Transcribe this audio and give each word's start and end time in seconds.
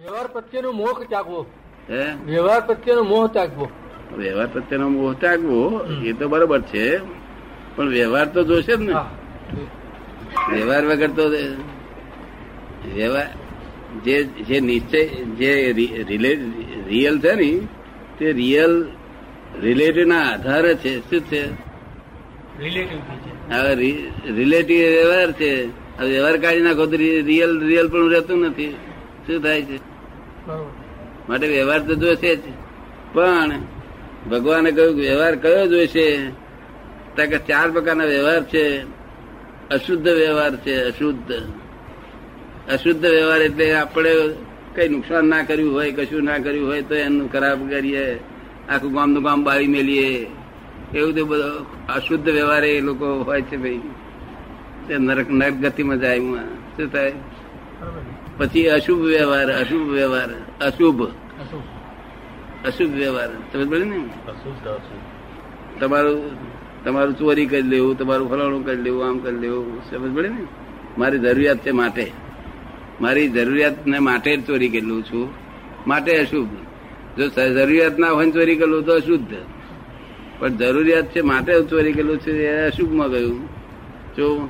વ્યવહાર 0.00 0.26
પ્રત્યેનો 0.26 0.72
મોહ 0.72 1.04
ત્યાગવો. 1.08 1.46
હે? 1.90 2.14
વ્યવહાર 2.26 2.60
પ્રત્યેનો 2.60 3.02
મોહ 3.02 3.26
ત્યાગવો. 3.26 3.70
વ્યવહાર 4.16 4.46
પ્રત્યેનો 4.46 4.88
મોહ 4.88 5.12
ત્યાગવો 5.12 5.80
એ 6.04 6.12
તો 6.12 6.28
બરોબર 6.28 6.60
છે. 6.60 6.98
પણ 7.76 7.88
વ્યવહાર 7.88 8.28
તો 8.28 8.44
જોશે 8.44 8.76
જ 8.76 8.80
ને. 8.80 8.94
વ્યવહાર 10.56 10.86
વગર 10.86 11.06
તો 11.06 11.28
વ્યવહાર 12.94 13.26
જે 14.04 14.24
જે 14.24 14.60
નિશ્ચય 14.60 15.06
જે 15.06 15.72
રિયલ 16.88 17.20
છે 17.20 17.34
ને 17.34 17.60
તે 18.18 18.32
રિયલ 18.32 18.88
રિલેટિવ 19.60 20.04
ના 20.04 20.30
આધારે 20.30 20.74
છે. 20.74 21.00
શું 21.00 21.20
છે? 21.20 21.44
હવે 23.52 23.74
રિલેટિવ 24.32 24.78
વ્યવહાર 24.78 25.32
છે. 25.32 25.66
વ્યવહાર 26.02 26.36
કાઢી 26.36 26.60
નાખો 26.60 26.86
તો 26.86 26.96
રિયલ 26.96 27.60
રિયલ 27.60 27.88
પણ 27.88 28.08
રહેતું 28.08 28.38
નથી. 28.38 28.76
શું 29.26 29.42
થાય 29.42 29.62
છે. 29.62 29.89
માટે 31.28 31.46
વ્યવહાર 31.46 31.80
તો 31.80 31.94
જોશે 31.94 32.36
જ. 32.36 32.40
પણ 33.12 33.52
ભગવાને 34.30 34.70
કહ્યું 34.72 34.94
કે 34.94 35.00
વ્યવહાર 35.00 35.36
કયો 35.36 35.66
જોઈશે 35.66 36.06
કે 37.16 37.38
ચાર 37.38 37.70
પ્રકારના 37.70 38.04
વ્યવહાર 38.04 38.42
છે. 38.44 38.80
અશુદ્ધ 39.70 40.08
વ્યવહાર 40.08 40.56
છે 40.56 40.74
અશુદ્ધ. 40.82 41.32
અશુદ્ધ 42.70 43.06
વ્યવહાર 43.06 43.40
એટલે 43.42 43.74
આપણે 43.74 44.12
કઈ 44.74 44.88
નુકસાન 44.88 45.24
ના 45.24 45.42
કર્યું 45.42 45.74
હોય 45.74 45.92
કશું 45.92 46.24
ના 46.24 46.38
કર્યું 46.38 46.68
હોય 46.68 46.82
તો 46.82 46.94
એનું 46.94 47.32
ખરાબ 47.32 47.70
કરીએ 47.70 48.18
આખું 48.68 48.92
ગામનું 48.92 49.22
ગામ 49.22 49.44
બાળી 49.44 49.66
મેલીએ. 49.66 50.26
એવું 50.94 51.14
તો 51.14 51.24
બધો 51.24 51.66
અશુદ્ધ 51.88 52.28
વ્યવહાર 52.28 52.64
એ 52.64 52.80
લોકો 52.80 53.06
હોય 53.24 53.42
છે 53.42 53.56
ભાઈ. 53.56 53.80
નરક 54.98 55.30
નરક 55.30 55.54
ગતિમાં 55.54 55.98
જાય. 55.98 56.18
શું 56.76 56.92
થાય. 56.92 57.12
પછી 58.40 58.68
અશુભ 58.68 58.98
વ્યવહાર 58.98 59.52
અશુભ 59.52 59.88
વ્યવહાર 59.88 60.28
અશુભ. 60.66 61.02
અશુભ. 62.66 62.90
વ્યવહાર. 62.90 63.28
સમજ 63.52 63.68
પડે 63.68 63.84
ને 63.84 64.08
તમારું 65.80 66.30
તમારું 66.84 67.18
ચોરી 67.18 67.46
કરી 67.46 67.62
લેવું 67.62 67.98
તમારું 67.98 68.30
ફલાણું 68.30 68.66
કરી 68.66 68.76
લેવું 68.76 69.08
આમ 69.08 69.18
કરી 69.18 69.38
લેવું. 69.38 69.82
સમજ 69.90 70.16
પડે 70.16 70.28
ને? 70.28 70.46
મારી 70.98 71.18
જરૂરિયાત 71.18 71.58
છે 71.58 71.70
માટે. 71.70 72.12
મારી 73.00 73.28
જરૂરિયાતને 73.28 73.98
માટે 73.98 74.36
જ 74.36 74.46
ચોરી 74.46 74.68
કરેલું 74.68 75.02
છું. 75.02 75.30
માટે 75.86 76.18
અશુભ. 76.18 76.48
જો 77.20 77.28
જરૂરિયાત 77.28 77.98
ના 77.98 78.10
હોય 78.10 78.30
ચોરી 78.30 78.56
કરેલું 78.56 78.84
તો 78.84 78.94
અશુદ્ધ. 78.94 79.34
પણ 80.38 80.48
જરૂરિયાત 80.48 81.04
છે 81.04 81.20
માટે 81.20 81.62
ચોરી 81.62 81.92
કરેલું 81.92 82.18
છે 82.18 82.32
એ 82.32 82.66
અશુભમાં 82.66 83.10
ગયું. 83.10 83.46
જો 84.16 84.48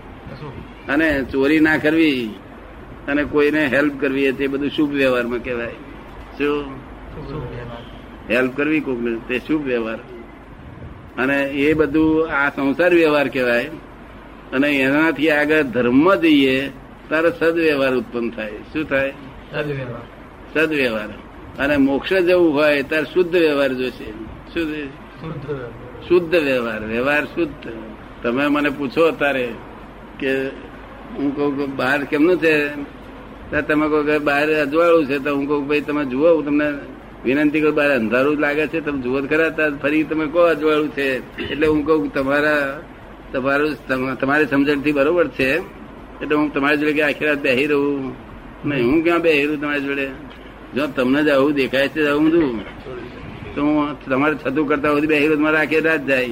અને 0.88 1.24
ચોરી 1.24 1.60
ના 1.60 1.78
કરવી 1.78 2.30
અને 3.10 3.24
કોઈને 3.24 3.66
હેલ્પ 3.66 4.00
કરવી 4.00 4.24
એ 4.24 4.32
તે 4.32 4.46
બધું 4.46 4.70
શુભ 4.70 4.90
વ્યવહારમાં 4.90 5.38
કહેવાય. 5.38 5.72
શું. 6.38 6.64
હેલ્પ 8.30 8.56
કરવી 8.56 8.80
કોકને 8.80 9.18
તે 9.28 9.38
શુભ 9.38 9.62
વ્યવહાર. 9.62 9.98
અને 11.22 11.44
એ 11.44 11.72
બધું 11.72 12.28
આ 12.30 12.48
સંસાર 12.48 12.94
વ્યવહાર 12.94 13.28
કહેવાય. 13.28 13.64
અને 14.52 14.68
એનાથી 14.68 15.30
આગળ 15.30 15.62
ધર્મ 15.62 16.14
જઈએ 16.14 16.68
ત્યારે 17.08 17.30
સદવ્યવહાર 17.40 17.94
ઉત્પન્ન 17.94 18.30
થાય. 18.30 18.50
શું 18.50 18.84
થાય? 18.84 19.10
સદવ્યવહાર. 20.54 21.08
અને 21.58 21.76
મોક્ષ 21.76 22.12
જવું 22.12 22.54
હોય 22.54 22.82
ત્યારે 22.82 23.04
શુદ્ધ 23.04 23.36
વ્યવહાર 23.36 23.68
જોશે. 23.68 24.10
શું 24.10 24.54
શુદ્ધ 24.54 25.46
વ્યવહાર. 25.46 26.02
શુદ્ધ 26.08 26.34
વ્યવહાર. 26.34 26.84
વ્યવહાર 26.84 27.24
શુદ્ધ. 27.24 27.72
તમે 28.22 28.46
મને 28.46 28.70
પૂછો 28.70 29.06
અત્યારે 29.06 29.48
કે 30.20 30.46
હું 31.10 31.36
કહું 31.36 31.76
બહાર 31.76 32.04
કેમનું 32.04 32.38
છે 32.38 32.68
તમે 33.50 33.88
કહો 33.88 34.02
કે 34.02 34.18
બહાર 34.18 34.54
અજવાળું 34.54 35.06
છે, 35.06 35.18
તો 35.18 35.36
હું 35.36 35.46
કહું 35.46 35.68
ભાઈ, 35.68 35.80
તમે 35.80 36.04
જુઓ, 36.04 36.34
હું 36.34 36.44
તમને 36.44 36.72
વિનંતી 37.24 37.60
કરું, 37.60 37.74
બહાર 37.74 37.90
અંધારું 37.90 38.38
લાગે 38.38 38.66
છે, 38.66 38.80
તમે 38.80 39.00
જુઓ 39.00 39.20
ખરા 39.20 39.70
ફરી 39.82 40.02
તમે 40.02 40.26
કહો 40.26 40.40
અજવાળું 40.40 40.88
છે. 40.88 41.38
એટલે 41.50 41.66
હું 41.66 41.86
કહું 41.86 42.14
તમારા, 42.14 42.82
તમારું, 43.32 43.70
તમ- 43.88 44.20
તમારી 44.20 44.46
સમજણથી 44.46 44.92
બરોબર 44.92 45.28
છે. 45.28 45.58
એટલે 46.20 46.34
હું 46.34 46.52
તમારી 46.52 46.76
જોડે 46.76 46.92
કે 46.92 47.02
આખી 47.02 47.24
રાત 47.24 47.38
બેહી 47.38 47.66
રહું. 47.66 48.14
નહીં 48.68 48.86
હું 48.86 49.02
ક્યાં 49.02 49.20
બેહી 49.20 49.46
રહું 49.46 49.60
તમારી 49.60 49.80
જોડે? 49.80 50.10
જો 50.74 50.86
તમને 50.86 51.22
જ 51.22 51.28
આવું 51.28 51.52
દેખાય 51.52 51.88
છે 51.88 52.06
આવું 52.06 52.26
બધું 52.26 52.60
તો 53.54 53.62
હું 53.62 54.04
તમારે 54.04 54.34
છતું 54.34 54.68
કરતા 54.68 54.88
સુધી 54.88 55.06
બેહી 55.06 55.26
રહું 55.26 55.38
તમારે 55.38 55.58
આખી 55.58 55.80
રાત 55.80 56.06
જાય. 56.06 56.26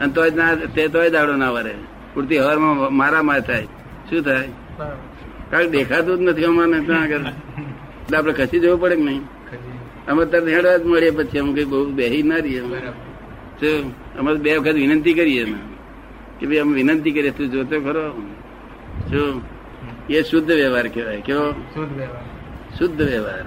અને 0.00 0.12
તોય 0.12 0.30
ના, 0.30 0.54
તે 0.54 0.88
તોય 0.88 1.10
દાડો 1.10 1.36
ના 1.36 1.50
વરે. 1.50 1.74
પૂરતી 2.14 2.38
હવારમાં 2.38 2.96
મારા 2.96 3.22
માર 3.22 3.40
થાય. 3.40 3.64
શું 4.10 4.22
થાય. 4.22 4.48
કારણ 5.50 5.66
દેખાતું 5.66 6.18
જ 6.18 6.20
નથી 6.20 6.44
અમારે 6.44 6.80
ત્યાં 6.80 7.02
આગળ. 7.02 7.20
એટલે 7.20 8.16
આપડે 8.18 8.32
ખસી 8.32 8.60
જવું 8.60 8.80
પડે 8.80 8.96
કે 8.96 9.02
નહીં? 9.02 9.22
અમે 10.08 10.24
તરત 10.24 10.48
હેડવા 10.48 10.76
જ 10.76 10.84
મળીએ 10.84 11.10
પછી 11.10 11.38
અમે 11.38 11.52
કઈ 11.52 11.64
બહુ 11.64 11.90
બેહી 11.90 12.22
ના 12.22 12.36
રહીએ 12.36 12.60
અમે. 12.60 12.78
અમે 14.18 14.34
બે 14.34 14.56
વખત 14.56 14.74
વિનંતી 14.74 15.14
કરીએ 15.14 15.44
અમે 15.44 15.58
કે 16.40 16.46
ભાઈ 16.46 16.58
અમે 16.58 16.74
વિનંતી 16.74 17.12
કરીએ 17.12 17.30
તું 17.30 17.50
જોતો 17.50 17.80
ખરો. 17.80 18.10
શું 19.10 19.42
એ 20.10 20.22
શુદ્ધ 20.22 20.50
વ્યવહાર 20.50 20.88
કહેવાય. 20.88 21.20
કેવો? 21.20 21.52
શુદ્ધ 21.74 21.92
વ્યવહાર. 21.96 22.24
શુદ્ધ 22.78 23.02
વ્યવહાર. 23.02 23.44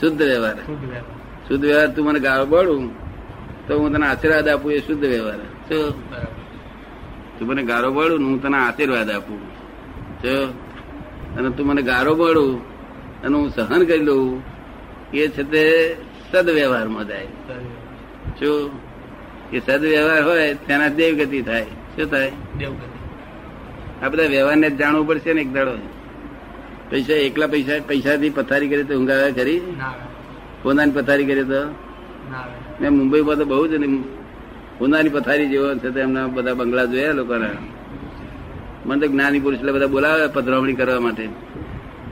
શુદ્ધ 0.00 0.22
વ્યવહાર. 0.22 0.56
શુદ્ધ 1.48 1.64
વ્યવહાર. 1.64 1.88
તું 1.94 2.04
મને 2.06 2.20
ગાળો 2.20 2.46
પાડું 2.46 3.02
તો 3.66 3.78
હું 3.78 3.92
તને 3.92 4.06
આશીર્વાદ 4.06 4.48
આપું 4.48 4.72
એ 4.72 4.78
શુદ્ધ 4.78 5.04
વ્યવહાર. 5.04 5.38
શું 5.68 6.12
તું 7.38 7.48
મને 7.48 7.62
ગારો 7.62 7.92
પાડું 7.92 8.18
હું 8.24 8.42
તને 8.42 8.58
આશીર્વાદ 8.58 9.10
આપું. 9.10 9.51
અને 11.38 11.50
તું 11.50 11.66
મને 11.66 11.82
ગારો 11.82 12.14
પાડું 12.14 12.72
અને 13.24 13.36
હું 13.36 13.50
સહન 13.50 13.84
કરી 13.84 13.98
લઉં 13.98 14.42
એ 15.14 15.28
છે 15.28 15.42
તે 15.42 15.96
સદવ્યવહારમાં 16.32 17.08
જાય 17.08 17.26
જો 17.26 18.68
શું 18.68 18.70
એ 19.52 19.58
સદવ્યવહાર 19.58 20.22
હોય 20.24 20.54
તેના 20.54 20.88
દેવગતિ 20.88 21.42
થાય. 21.42 21.64
શું 21.64 22.10
થાય? 22.10 22.32
દેવગતિ. 22.58 24.04
આ 24.04 24.08
બધા 24.08 24.22
વ્યવહારને 24.22 24.70
જ 24.70 24.76
જાણવું 24.76 25.06
પડશે 25.06 25.32
ને 25.32 25.40
એક 25.40 25.52
દાડો. 25.52 25.72
પૈસા 26.90 27.12
એકલા 27.12 27.46
પૈસા 27.46 27.72
પૈસાથી 27.88 28.30
પથારી 28.30 28.68
કરી 28.68 28.84
તો 28.84 28.94
ઊંઘ 28.94 29.10
કરી 29.34 29.60
પોતાની 30.62 30.90
પથારી 30.90 31.26
કરી 31.26 31.44
તો? 31.44 31.64
ના 31.64 32.46
મેં 32.80 32.92
મુંબઈમાં 32.92 33.36
તો 33.36 33.44
બહુ 33.44 33.66
જ 33.66 33.74
ને 33.74 33.86
ઉનાની 34.80 35.08
પથારી 35.08 35.48
જેવો 35.48 35.74
છે 35.74 36.00
એમના 36.00 36.26
બધા 36.26 36.54
બંગલા 36.54 36.84
જોયા 36.84 37.12
લોકોના. 37.12 37.81
મને 38.86 39.00
તો 39.00 39.06
જ્ઞાની 39.12 39.40
પુરુષ 39.40 39.58
એટલે 39.58 39.72
બધા 39.72 39.86
બોલાવે 39.86 40.26
પધરામણી 40.26 40.74
કરવા 40.74 41.00
માટે. 41.00 41.26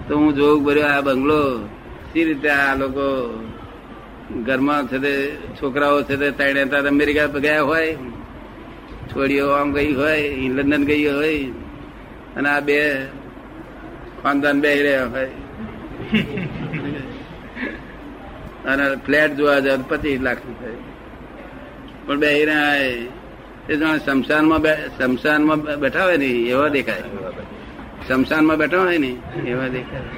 તો 0.09 0.13
હું 0.17 0.35
જોઉં 0.35 0.65
ભર્યો 0.65 0.87
આ 0.87 1.01
બંગલો 1.01 1.41
સી 2.13 2.25
રીતે 2.25 2.51
આ 2.51 2.75
લોકો 2.75 3.07
ઘરમાં 4.47 4.89
છે 4.89 4.99
તે 4.99 5.13
છોકરાઓ 5.59 6.03
છે 6.03 6.17
તે 6.17 6.31
ત્રણે 6.31 6.89
અમેરિકા 6.89 7.27
ગયા 7.27 7.63
હોય, 7.63 7.97
છોડીઓ 9.11 9.47
આમ 9.51 9.73
ગઈ 9.73 9.93
હોય, 9.95 10.49
લંડન 10.49 10.85
ગઈ 10.85 11.07
હોય, 11.07 11.45
અને 12.37 12.49
આ 12.49 12.61
બે 12.61 12.79
ખાનદાન 14.23 14.61
બે 14.61 14.71
રહ્યા 14.83 15.07
હોય. 15.07 15.31
અને 18.67 18.85
ફ્લેટ 19.07 19.31
જોવા 19.37 19.61
જાય 19.61 19.77
પચીસ 19.89 20.21
લાખ 20.21 20.43
થાય. 20.61 20.79
પણ 22.07 22.19
બે 22.19 22.29
રહ્યા 22.45 22.77
એ 23.71 23.75
જાણે 23.81 24.01
શમશાનમાં 24.07 24.63
શમશાનમાં 24.99 25.61
બેઠા 25.83 26.05
હોય 26.09 26.19
ને 26.23 26.31
એવા 26.53 26.71
દેખાય. 26.77 27.05
શમશાનમાં 28.07 28.57
બેઠા 28.63 28.85
હોય 28.85 28.99
ને 29.05 29.11
એવા 29.53 29.69
દેખાય. 29.77 30.09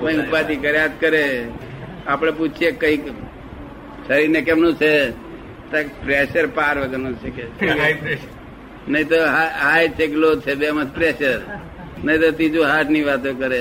કોઈ 0.00 0.16
ઉપાધિ 0.24 0.56
કર્યા 0.64 0.90
જ 0.92 0.94
કરે. 1.00 1.24
આપણે 2.10 2.32
પૂછીએ 2.38 2.70
કઈ 2.82 2.98
શરીરને 4.06 4.40
કેમનું 4.48 4.74
છે? 4.82 4.92
પ્રેશર 6.04 6.46
પાર 6.56 6.74
વગરનું 6.82 7.14
છે 7.22 7.30
કે 7.36 7.44
નહીં 8.92 9.06
તો 9.10 9.16
હાઈ 9.62 9.88
છે 9.98 10.04
કે 10.10 10.16
લો 10.22 10.30
છે 10.44 10.52
બે 10.60 10.68
માં 10.76 10.88
પ્રેશર 10.96 11.38
નહીં 12.04 12.18
તો 12.22 12.28
ત્રીજું 12.38 12.64
હાર્ટની 12.70 13.04
વાતો 13.08 13.30
કરે. 13.40 13.60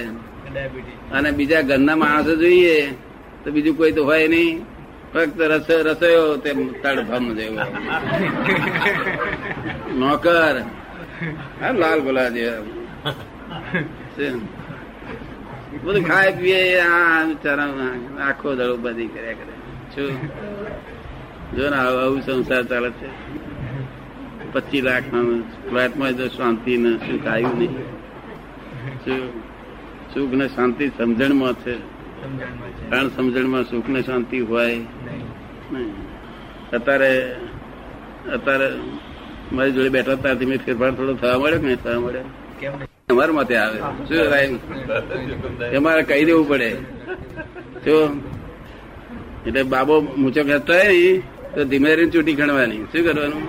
અને 1.15 1.29
બીજા 1.39 1.63
ઘરના 1.69 1.97
માણસો 2.03 2.33
જોઈએ 2.41 2.77
તો 3.43 3.47
બીજું 3.55 3.73
કોઈ 3.79 3.93
તો 3.97 4.03
હોય 4.09 4.27
નહીં. 4.33 4.55
ફક્ત 5.15 5.41
રસો 5.41 5.81
રસોયો 5.81 6.37
તે 6.37 6.53
તડફામ 6.53 7.35
જેવો. 7.35 7.59
નોકર. 9.95 10.61
લાલ 11.73 11.99
ગોલા 11.99 12.29
જેવા? 12.29 13.11
બધું 15.83 16.03
ખાય 16.03 16.31
પીએ 16.31 16.79
આ 16.79 17.23
બિચારા 17.25 17.73
આખો 18.21 18.55
દડો 18.55 18.77
બધી 18.77 19.07
કર્યા 19.07 19.33
કરે. 19.33 19.55
શું? 19.95 20.27
જો 21.55 21.69
ને 21.69 21.75
આવું 21.75 22.21
સંસાર 22.21 22.63
ચાલે 22.63 22.89
છે. 22.89 23.07
પચીસ 24.53 24.83
લાખ 24.83 25.03
ફ્લેટમાં 25.69 26.11
શાંતિ 26.11 26.77
ને 26.77 26.97
શું 26.97 27.23
ખાયું 27.23 27.57
નહીં. 27.57 27.83
શું? 29.05 29.39
સુખ 30.13 30.33
ને 30.33 30.47
શાંતિ 30.47 30.87
સમજણમાં 30.87 31.53
છે. 31.53 31.73
છે. 31.73 32.89
કારણ 32.89 33.07
સમજણમાં 33.07 33.63
સુખ 33.63 33.89
ને 33.89 34.01
શાંતિ 34.01 34.39
હોય. 34.39 34.79
અત્યારે 36.75 37.11
અત્યારે 38.35 38.67
મારી 39.55 39.73
જોડે 39.75 39.89
બેઠા 39.95 40.17
ત્યારથી 40.23 40.49
મેં 40.51 40.59
ફેરફાર 40.65 40.91
થોડો 40.97 41.13
થવા 41.21 41.37
મળ્યો 41.41 41.59
કે 41.61 41.65
નહીં 41.67 41.81
થવા 41.83 41.99
મળ્યો? 42.05 42.27
અમારા 43.13 43.37
મતે 43.37 43.55
આવે. 43.63 43.79
શું 44.07 44.17
થાય 44.31 44.47
અમારે 45.77 46.03
કહી 46.09 46.25
દેવું 46.29 46.45
પડે. 46.49 46.69
જો 47.85 47.95
એટલે 49.47 49.61
બાબો 49.73 49.95
મૂચો 50.21 50.41
ખેંચતો 50.49 50.73
હોય 50.73 50.91
ને 50.93 51.11
તો 51.53 51.61
ધીમે 51.71 51.89
ધીમે 51.95 52.11
ચૂંટી 52.13 52.37
ખણવાની. 52.39 52.83
શું 52.91 53.01
કરવાનું? 53.07 53.43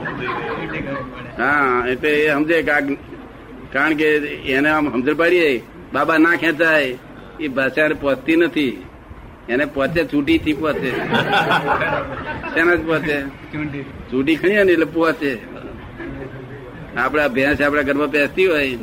હા 1.41 1.85
એટલે 1.93 2.11
એ 2.25 2.29
સમજે 2.35 2.57
કારણ 3.75 3.95
કે 4.01 4.09
એને 4.57 4.69
આમ 4.75 4.85
સમજ 4.93 5.09
પાડીએ 5.21 5.49
બાબા 5.95 6.19
ના 6.25 6.37
ખેંચાય. 6.43 6.93
એ 7.45 7.47
ભાષા 7.57 7.95
પહોંચતી 8.03 8.39
નથી. 8.43 8.75
એને 9.49 9.65
પોતે 9.65 10.05
ચૂંટી 10.05 10.39
થી 10.39 10.53
પોતે. 10.53 10.91
શેના 12.55 12.75
જ 12.75 12.81
પોતે? 12.81 13.17
ચૂંટી. 14.11 14.37
ખણી 14.37 14.65
ને 14.65 14.73
એટલે 14.73 14.85
પોતે. 14.85 15.39
આપડા 16.97 17.29
ભેંસ 17.29 17.61
આપડા 17.61 17.83
ઘરમાં 17.83 18.11
બેસતી 18.11 18.47
હોય 18.47 18.77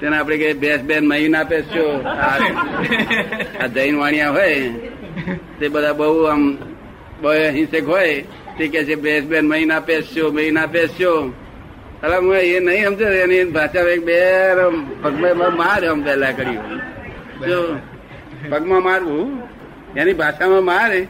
તેને 0.00 0.18
આપણે 0.18 0.36
કે 0.36 0.52
ભેંસ 0.52 0.82
બેન 0.82 1.08
મહી 1.08 1.28
ના 1.28 1.44
પેસશો 1.44 1.84
આ 3.60 3.66
જૈન 3.66 3.96
વાણિયા 3.98 4.30
હોય 4.30 4.72
તે 5.60 5.68
બધા 5.68 5.92
બહુ 5.92 6.22
આમ 6.22 6.58
બહુ 7.22 7.30
હિંસક 7.52 7.86
હોય 7.86 8.22
તે 8.58 8.68
કે 8.68 8.84
છે 8.84 8.94
ભેંસ 8.94 9.24
બેન 9.24 9.48
મહી 9.48 9.64
ના 9.64 9.80
પેસશો 9.80 10.30
મહી 10.32 10.50
ના 10.50 10.66
પેસશો 10.66 11.32
અરે 12.02 12.16
હું 12.16 12.36
એ 12.36 12.60
નહીં 12.60 12.84
સમજો 12.86 13.06
એની 13.08 13.44
ભાષા 13.44 13.80
એક 13.80 14.04
બે 14.04 14.18
પગમાં 15.02 15.56
માર 15.56 15.84
આમ 15.88 16.02
પહેલા 16.02 16.32
કર્યું. 16.32 16.80
પગમાં 18.50 18.82
મારવું 18.82 19.47
એની 19.98 20.18
ભાષામાં 20.20 20.64
મારે, 20.64 21.00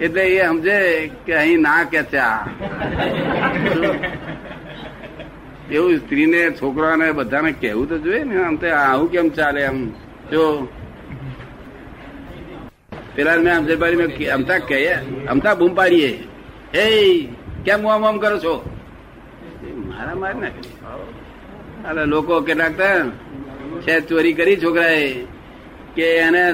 એટલે 0.00 0.22
એ 0.26 0.46
સમજે 0.46 0.76
કે 1.26 1.32
અહીં 1.34 1.60
ના 1.60 1.82
કે 1.92 2.00
છે 2.10 2.18
આ. 2.18 2.40
એવું 5.70 5.94
સ્ત્રીને, 5.98 6.42
છોકરાને, 6.58 7.06
બધાને 7.12 7.50
કેવું 7.62 7.88
તો 7.88 7.96
જોઈએ 7.98 8.24
ને. 8.24 8.36
આમ 8.42 8.56
તો 8.56 8.66
આવું 8.74 9.08
કેમ 9.12 9.26
ચાલે 9.28 9.60
આમ 9.66 9.78
જો. 10.32 10.44
પેલા 13.14 13.36
મેં 13.44 13.54
અમજરબારી 13.56 13.96
મેં 13.96 14.10
અમતા 14.34 14.58
કહીએ, 14.68 14.94
અમતા 15.30 15.54
બૂમ 15.54 15.72
પાડીએ 15.74 16.10
એ 16.74 16.84
કેમ 17.64 17.86
આમ 17.86 18.04
આમ 18.04 18.18
કરો 18.18 18.38
છો? 18.38 18.54
મારા 19.88 20.16
માર 20.22 20.34
ને 20.34 20.48
અરે 21.88 22.04
લોકો 22.06 22.34
કેટલાક 22.40 22.80
છે, 23.84 23.94
ચોરી 24.00 24.36
કરી 24.38 24.56
છોકરાએ, 24.56 25.06
કે 25.96 26.06
એને 26.18 26.44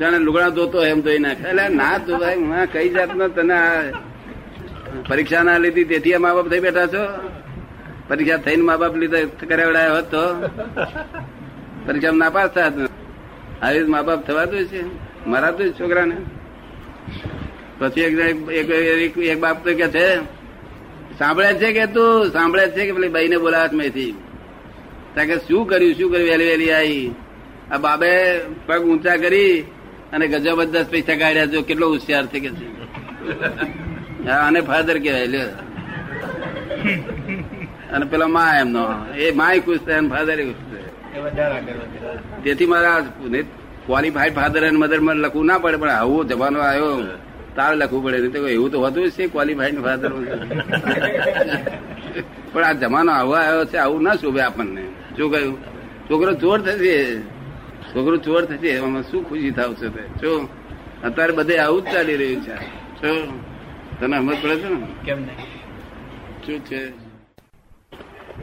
જાણે 0.00 0.18
લુગડા 0.18 0.48
ધોતો 0.48 0.78
એમ 0.84 1.00
ધોઈ 1.00 1.18
નાખે. 1.18 1.44
એટલે 1.48 1.64
ના 1.74 1.98
ધોવાય, 1.98 2.36
હું 2.36 2.72
કઈ 2.72 2.88
જાતનો 2.88 3.28
તને 3.28 3.58
પરીક્ષા 5.08 5.42
ના 5.42 5.58
લીધી, 5.58 5.84
તેથી 5.84 6.16
મા 6.16 6.34
બાપ 6.34 6.46
થઈ 6.48 6.60
બેઠા 6.60 6.86
છો? 6.86 7.04
પરીક્ષા 8.08 8.36
થઈને 8.36 8.62
મા 8.62 8.76
બાપ 8.76 8.94
લીધા, 8.96 9.18
કરાવડાયા 9.48 9.94
હોત 9.94 10.06
તો? 10.10 10.24
પરીક્ષામાં 11.86 12.18
નાપાસ 12.18 12.50
થાત 12.50 12.74
આવી 13.62 13.78
રીતે 13.78 13.90
મા 13.94 14.02
બાપ 14.02 14.20
થવાતું 14.26 14.62
છે. 14.66 14.82
મરાતું 15.26 15.66
જ 15.66 15.70
છોકરાને. 15.80 16.16
પછી 17.78 18.00
એક 18.00 19.18
એક 19.18 19.38
બાપ 19.40 19.58
તો 19.64 19.70
કે 19.74 19.88
છે, 19.88 20.06
સાંભળે 21.18 21.50
છે 21.60 21.68
કે 21.72 21.86
તું? 21.86 22.30
સાંભળે 22.32 22.64
છે 22.70 22.82
કે? 22.86 22.92
પેલી 22.92 23.14
બાઈને 23.16 23.36
બોલાવત 23.36 23.72
મેથી. 23.72 24.12
ત્યાં 25.14 25.26
કે, 25.26 25.36
શું 25.46 25.62
કર્યું? 25.66 25.94
શું 25.94 26.08
કર્યું? 26.12 26.28
વહેલી 26.28 26.48
વહેલી 26.48 26.72
આવી 26.72 27.06
આ 27.72 27.78
બાબે 27.78 28.12
પગ 28.66 28.80
ઊંચા 28.84 29.16
કરી 29.16 29.54
અને 30.14 30.24
ગજબ 30.32 30.60
દસ 30.74 30.86
પૈસા 30.94 31.18
કાઢ્યા 31.22 31.52
જો 31.52 31.60
કેટલો 31.68 31.86
હોશિયાર 31.92 32.26
છે 32.32 32.38
કે 32.44 32.50
છે. 32.58 32.66
હા 34.26 34.42
અને 34.48 34.60
ફાધર 34.70 34.96
કહેવાય 35.04 35.28
લ્યો. 35.34 35.50
અને 37.94 38.04
પેલા 38.12 38.32
મા 38.36 38.52
એમનો. 38.60 38.84
એ 39.24 39.24
માય 39.40 39.58
ખુશ 39.66 39.82
થાય 39.86 40.08
ફાધર 40.14 40.38
ખુશ 40.48 40.62
થાય. 40.70 40.88
તેથી 42.44 42.70
મારા 42.72 42.98
ક્વોલિફાઈડ 43.86 44.36
ફાધર 44.38 44.62
અને 44.68 44.78
મધર 44.82 45.00
મને 45.06 45.20
લખવું 45.24 45.46
ના 45.50 45.62
પડે 45.64 45.76
પણ 45.82 45.94
આવો 45.98 46.16
જમાનો 46.30 46.58
આવ્યો. 46.68 46.96
તારે 47.56 47.74
લખવું 47.82 48.00
પડે 48.04 48.28
તો 48.34 48.38
એવું 48.56 48.68
તો 48.72 48.78
હોતું 48.84 49.02
જ 49.06 49.12
છે 49.16 49.24
ક્વોલિફાઈડ 49.34 49.78
ફાધર 49.86 50.10
પણ 52.52 52.64
આ 52.64 52.74
જમાનો 52.82 53.10
આવો 53.18 53.32
આવ્યો 53.42 53.64
છે 53.70 53.76
આવું 53.84 54.00
ના 54.06 54.16
શોભે 54.22 54.42
આપણને. 54.48 54.82
શું 55.16 55.28
કહ્યું 55.32 55.56
છોકરો 56.08 56.32
ચોર 56.42 56.58
થશે. 56.66 56.96
છોકરો 57.94 58.16
ચોર 58.16 58.44
થશે 58.44 58.68
એમાં 58.68 59.02
શું 59.02 59.28
ખુશી 59.28 59.50
થાવશે 59.50 59.88
તે? 59.88 60.02
જો 60.22 60.48
અત્યારે 61.04 61.32
બધે 61.32 61.58
આવું 61.58 61.82
જ 61.82 61.84
ચાલી 61.92 62.16
રહ્યું 62.16 62.42
છે. 62.42 62.54
જો 63.02 63.40
તને 64.00 64.18
સમજ 64.18 64.36
પડે 64.42 64.56
છે 64.56 64.68
ને? 64.68 64.86
કેમ 65.04 65.22
નહીં? 65.22 65.36
શું 66.46 66.60
છે? 66.60 66.88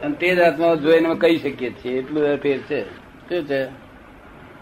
અને 0.02 0.14
તે 0.14 0.36
જ 0.36 0.40
આત્મા 0.40 0.74
જોઈને 0.74 1.14
કહી 1.14 1.36
શકીએ 1.38 1.70
છીએ 1.70 1.98
એટલું 1.98 2.36
ફેર 2.36 2.58
છે. 2.58 2.84
શું 3.28 3.46
છે? 3.46 3.66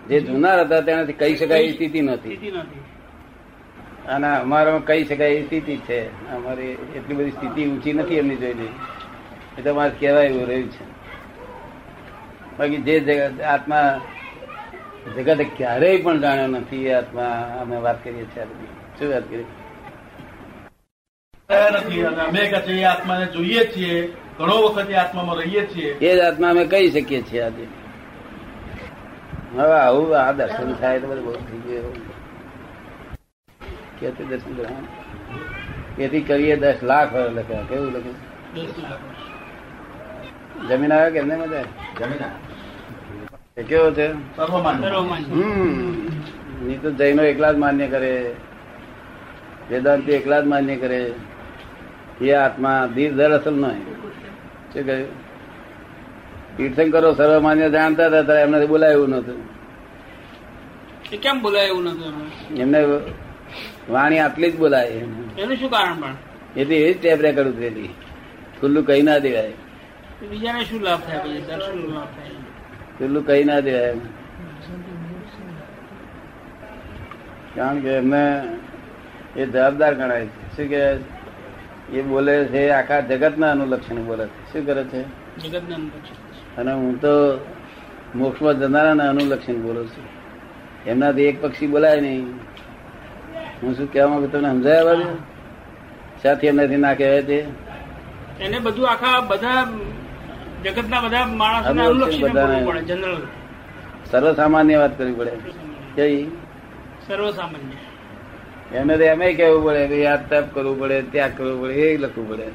જે 0.09 0.21
જુનાર 0.21 0.61
હતા 0.61 0.81
તેનાથી 0.81 1.13
કહી 1.13 1.37
શકાય 1.37 1.61
એવી 1.61 1.73
સ્થિતિ 1.73 2.01
નથી. 2.01 2.53
અને 4.09 4.27
અમારામાં 4.37 4.85
કહી 4.85 5.05
શકાય 5.05 5.31
એવી 5.31 5.47
સ્થિતિ 5.47 5.77
છે. 5.77 6.31
અમારી 6.31 6.67
એટલી 6.97 7.15
બધી 7.15 7.31
સ્થિતિ 7.31 7.67
ઊંચી 7.67 7.93
નથી 7.93 8.15
એમની 8.15 8.37
જોઈને. 8.37 8.69
એ 9.59 9.63
તો 9.63 9.75
મારે 9.75 9.93
કહેવાય 10.01 10.27
એવું 10.27 10.47
રહ્યું 10.47 10.71
છે. 10.71 10.85
બાકી 12.59 12.77
જે 12.77 13.21
આત્મા 13.43 14.01
જગતે 15.06 15.44
ક્યારેય 15.44 16.02
પણ 16.02 16.20
જાણ્યો 16.20 16.47
નથી 16.47 16.93
આત્મા 16.93 17.58
અમે 17.62 17.76
વાત 17.76 18.05
કરીએ 18.05 18.25
છીએ 18.25 18.44
શું 18.99 19.11
વાત 19.11 19.25
કરીએ? 19.25 19.47
અમે 22.29 22.41
કહે 22.50 22.61
છે 22.61 22.73
એ 22.73 22.85
આત્માને 22.85 23.26
જોઈએ 23.26 23.64
છીએ 23.64 24.12
ઘણો 24.38 24.56
વખત 24.69 24.93
આત્મામાં 24.94 25.37
રહીએ 25.37 25.67
છીએ. 25.67 25.97
એ 26.00 26.17
જ 26.17 26.20
આત્મા 26.20 26.50
અમે 26.50 26.64
કહી 26.64 26.91
શકીએ 26.91 27.23
છીએ 27.23 27.43
આજે 27.43 27.64
હવે 29.55 29.73
આવું 29.73 30.19
આ 30.19 30.32
દર્શન 30.32 30.75
થાય 30.75 31.00
તો 31.00 31.06
બધું 31.06 31.25
બહુ 31.25 31.32
થઈ 31.32 31.61
ગયું 31.67 31.94
દર્શન 34.29 34.52
કરવાનું 34.56 34.88
તેથી 35.97 36.20
કરીએ 36.20 36.56
દસ 36.56 36.82
લાખ 36.82 37.12
વાર 37.12 37.31
લખ્યા 37.31 37.62
કેવું 37.62 37.88
લખ્યું? 37.88 38.19
જમીન 40.69 40.93
આવ્યો 40.93 41.12
કે 41.12 41.19
એમને 41.19 41.37
મજા? 41.37 41.64
એ 42.00 42.50
કેવો 43.62 43.91
છે? 43.91 44.12
હમ. 45.31 46.07
તો 46.83 46.91
જૈનો 46.91 47.23
એકલા 47.23 47.53
જ 47.53 47.57
માન્ય 47.57 47.87
કરે. 47.87 48.35
વેદાંતિ 49.71 50.12
એકલા 50.12 50.41
જ 50.41 50.45
માન્ય 50.45 50.77
કરે. 50.77 51.12
એ 52.21 52.33
આત્મા 52.33 52.87
ધીર 52.95 53.15
દર 53.15 53.39
અસલ 53.39 53.55
નહીં 53.55 53.83
શું 54.73 54.87
કહ્યું? 54.87 55.31
તીર્થંકરો 56.57 57.15
સર્વમાન્ય 57.15 57.71
જાણતા 57.71 58.07
હતા 58.07 58.23
ત્યારે 58.23 58.43
એમને 58.43 58.67
બોલાયું 58.67 59.09
નતું 59.09 59.61
કેમ 61.23 61.43
બોલાય 61.43 61.67
એવું 61.67 61.85
નતું 61.85 62.57
એમને? 62.57 62.87
વાણી 63.91 64.19
આટલી 64.19 64.50
જ 64.50 64.59
બોલાય 64.59 64.87
એનું 64.87 65.57
શું 65.57 65.71
કારણ 65.71 66.00
પણ? 66.00 66.14
એટલે 66.57 66.76
એ 66.76 66.95
જ 66.95 67.02
ટેપ 67.02 67.23
રેકર્ડ 67.23 67.49
ઉતરેલી. 67.49 67.88
ખુલ્લું 68.61 68.85
કહી 68.85 69.02
ના 69.02 69.19
દેવાય. 69.19 69.52
બીજાને 70.31 70.64
શું 70.64 70.81
લાભ 70.81 71.00
થાય? 71.00 71.17
શું 71.40 71.95
લાભ 71.95 72.05
થાય 72.05 72.31
ખુલ્લું 73.00 73.26
કહી 73.26 73.45
ના 73.45 73.61
દેવાય 73.61 73.95
કારણ 77.54 77.80
કે 77.80 77.88
એમને 77.88 78.42
એ 79.37 79.47
જવાબદાર 79.47 79.95
ગણાય 79.95 80.26
છે. 80.26 80.57
શું 80.57 80.69
કે 80.69 80.90
એ 81.99 82.02
બોલે 82.02 82.45
છે 82.45 82.71
આખા 82.71 83.00
જગતના 83.00 83.50
અનુલક્ષણ 83.50 83.97
બોલે 83.97 84.26
છે. 84.26 84.52
શું 84.52 84.66
કરે 84.66 84.85
છે? 84.85 85.02
છે. 85.02 86.57
અને 86.57 86.73
હું 86.73 87.00
તો 87.00 87.09
મોક્ષમાં 88.14 88.59
જનારાના 88.59 89.11
અનુલક્ષણ 89.11 89.54
બોલું 89.54 89.88
છું. 89.88 90.04
એમનાથી 90.87 91.23
એક 91.23 91.42
પક્ષી 91.42 91.66
બોલાય 91.66 92.00
નહીં. 92.00 92.26
હું 93.62 93.76
શું 93.76 93.92
કહેવા 93.92 94.09
માંગુ 94.09 94.26
તમને 94.26 94.49
સમજાય 94.49 94.85
બાજુ 94.85 95.19
સાથી 96.23 96.47
એમનાથી 96.47 96.76
ના 96.76 96.95
કહેવાય 96.95 97.23
તે? 97.23 97.45
એને 98.40 98.59
બધું 98.59 98.90
આખા 98.90 99.21
બધા 99.21 99.69
જગતના 100.64 101.00
બધા 101.00 101.26
માણસને 101.26 101.83
અનુલક્ષી 101.83 102.25
અનુલક્ષીને 102.25 102.29
બોલવું 102.29 102.67
પડે 102.67 102.81
જનરલ 102.81 103.17
સર્વસામાન્ય 104.11 104.76
વાત 104.76 104.99
કરવી 104.99 105.12
પડે. 105.12 105.31
કઈ 105.95 106.25
સર્વસામાન્ય. 107.09 108.76
એને 108.76 108.97
તો 108.97 109.02
એમ 109.02 109.37
કહેવું 109.37 109.64
પડે 109.64 109.88
કે 109.88 110.02
યાદ 110.02 110.35
તપ 110.35 110.55
કરવું 110.55 110.81
પડે 110.81 111.02
ત્યાગ 111.02 111.31
કરવું 111.37 111.62
પડે 111.62 111.73
એ 111.73 111.97
લખવું 111.97 112.29
પડે. 112.29 112.47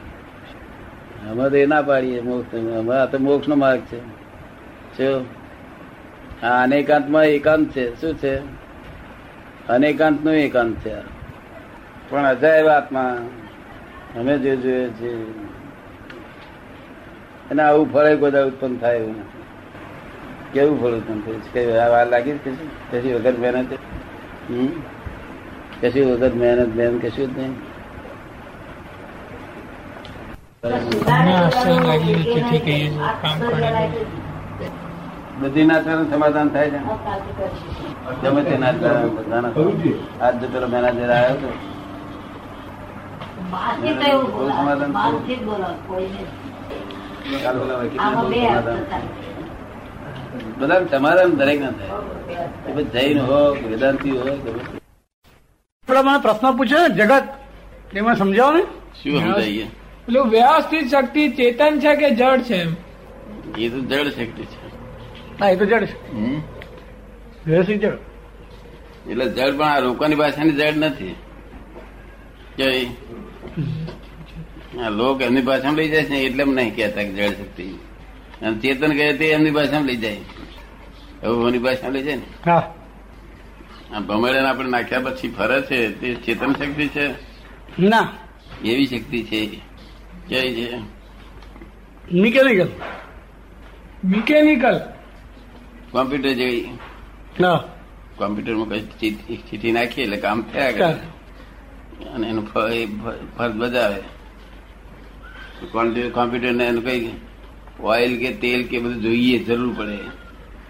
અમે 1.29 1.49
તો 1.49 1.55
એ 1.55 1.65
ના 1.65 1.81
પાડીએ 1.81 2.21
મોક્ષ 2.21 2.53
અમે 2.55 2.95
આ 2.95 3.05
તો 3.05 3.17
મોક્ષ 3.17 3.47
નો 3.47 3.55
માર્ગ 3.55 3.81
છે. 3.81 3.99
શું 4.97 5.25
આ 6.43 6.63
અનેકાંતમાં 6.63 7.23
એકાંત 7.23 7.71
છે 7.71 8.01
શું 8.01 8.15
છે? 8.15 8.39
અનેકાંતનું 9.67 10.33
એકાંત 10.33 10.77
છે. 10.77 10.93
આ. 10.93 11.03
પણ 12.09 12.25
અજાયબ 12.25 12.67
આત્મા 12.67 13.17
અમે 14.19 14.37
જે 14.37 14.55
જોઈએ 14.55 14.87
છે 14.87 15.11
અને 17.51 17.61
આવું 17.63 17.93
ફળ 17.93 18.15
બધા 18.15 18.45
ઉત્પન્ન 18.45 18.77
થાય 18.77 18.95
એવું 18.95 19.15
નથી. 19.15 19.43
કેવું 20.53 20.81
ફળ 20.81 20.93
ઉત્પન્ન 20.93 21.19
થાય? 21.21 21.39
છે 21.39 21.49
કઈ 21.53 21.67
વાર 21.91 22.07
લાગી 22.07 22.37
કશું? 22.37 22.57
કશી 22.91 23.13
વગર 23.13 23.35
મહેનત? 23.37 23.71
હમ? 24.49 24.71
કશી 25.81 26.03
વગર 26.03 26.33
મહેનત 26.35 26.75
મહેનત 26.75 27.01
કશું 27.01 27.29
જ 27.35 27.37
નહીં. 27.37 27.53
બધી 35.41 35.65
નાથવાનું 35.65 36.07
સમાધાન 36.11 36.49
થાય 36.49 36.69
છે. 36.69 36.79
ગમે 38.21 38.41
તે 38.43 38.57
ના 38.57 38.71
બધાના 38.71 39.51
આજ 40.21 40.35
જો 40.41 40.47
પેલો 40.47 40.67
મેનેજર 40.67 41.11
આવ્યો 41.11 41.37
હતો 41.37 41.49
સમાધાન 44.49 44.91
બધા 50.59 50.79
તમારા 50.79 51.25
દરેક 51.25 51.59
ના 51.61 51.71
થાય. 51.71 52.83
જૈન 52.83 53.19
હો 53.19 53.39
વેદાંતિ 53.69 54.09
પેલા 55.87 56.01
મને 56.01 56.19
પ્રશ્ન 56.19 56.57
પૂછ્યો 56.57 56.87
ને 56.87 56.95
જગત 56.95 57.23
એમાં 57.93 58.15
સમજાવો 58.15 58.51
ને? 58.53 58.63
શું 59.03 59.19
સમજાવીએ 59.19 59.65
પેલું 60.05 60.29
વ્યવસ્થિત 60.29 60.85
શક્તિ 60.91 61.29
ચેતન 61.29 61.79
છે 61.79 61.95
કે 61.95 62.09
જડ 62.11 62.41
છે 62.41 62.55
એમ? 62.55 62.71
એ 63.57 63.69
તો 63.69 63.79
જડ 63.79 64.07
શક્તિ 64.07 64.43
છે. 64.43 64.57
હા 65.39 65.49
એ 65.49 65.55
તો 65.55 65.65
જડ 65.65 65.83
છે. 65.83 66.11
હમ? 66.11 66.41
વ્યવસ્થિત 67.47 67.81
જડ. 67.81 67.97
એટલે 69.09 69.25
જડ 69.25 69.57
પણ 69.57 69.63
આ 69.63 69.79
લોકોની 69.79 70.15
ભાષાની 70.15 70.51
જડ 70.51 70.77
નથી. 70.77 71.15
આ 72.61 73.94
લોક 74.81 75.21
એમની 75.21 75.41
ભાષામાં 75.41 75.75
લઈ 75.75 75.89
જાય 75.89 76.03
છે 76.03 76.15
એટલે 76.15 76.43
એમ 76.43 76.53
નહીં 76.53 76.75
કહેતા 76.75 77.03
કે 77.03 77.09
જડ 77.09 77.33
શક્તિ. 77.33 77.63
અને 78.41 78.59
ચેતન 78.59 78.97
કહે 78.97 79.13
તે 79.13 79.25
એમની 79.25 79.51
ભાષામાં 79.51 79.85
લઈ 79.85 79.95
જાય. 79.95 80.17
એવું 81.23 81.47
એની 81.47 81.57
ભાષામાં 81.57 81.91
લઈ 81.91 82.03
જાય 82.03 82.15
ને? 82.15 82.21
હા. 82.45 82.73
આ 83.95 83.99
ભમરડાને 83.99 84.47
આપણે 84.47 84.69
નાખ્યા 84.69 84.99
પછી 84.99 85.29
ફરે 85.29 85.61
છે 85.61 86.01
તે 86.01 86.15
ચેતન 86.15 86.53
શક્તિ 86.53 86.87
છે? 86.87 87.07
ના. 87.81 88.09
એવી 88.65 88.85
શક્તિ 88.85 89.23
છે. 89.23 89.61
કઈ 90.29 90.55
છે? 90.55 90.77
મિકેનિકલ. 92.13 92.67
મિકેનિકલ. 94.05 94.79
કોમ્પ્યુટર 95.91 96.33
જેવી. 96.33 96.67
ના. 97.39 97.57
કોમ્પ્યુટરમાં 98.15 98.69
કઈ 98.69 99.11
ચીઠી 99.49 99.71
નાખીએ 99.71 100.03
એટલે 100.03 100.17
કામ 100.17 100.41
થયા 100.41 100.71
કરે. 100.71 100.93
અને 102.09 102.27
એનું 102.27 102.47
ફરજ 103.37 103.51
બજાવે. 103.51 104.14
કોમ્પ્યુટર 106.13 106.53
ને 106.59 106.65
એનું 106.65 106.83
કઈ 106.85 107.11
ઓઇલ 107.79 108.11
કે 108.21 108.29
તેલ 108.41 108.61
કે 108.67 108.77
બધું 108.79 109.01
જોઈએ 109.01 109.37
જરૂર 109.43 109.71
પડે. 109.77 109.97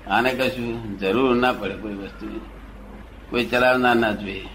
આને 0.08 0.30
કશું 0.30 1.00
જરૂર 1.00 1.36
ના 1.36 1.54
પડે 1.54 1.76
કોઈ 1.76 1.94
વસ્તુ 1.94 2.26
કોઈ 3.30 3.46
ચલાવનાર 3.46 3.96
ના 3.96 4.12
જોઈએ. 4.12 4.50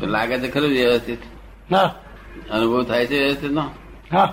તો 0.00 0.06
લાગે 0.06 0.36
છે 0.38 0.48
ખરું 0.48 0.70
વ્યવસ્થિત? 0.70 1.22
હા 1.70 1.88
અનુભવ 2.50 2.82
થાય 2.84 3.06
છે 3.06 3.16
વ્યવસ્થિત 3.18 3.52
નો 3.52 3.64
હા. 4.12 4.28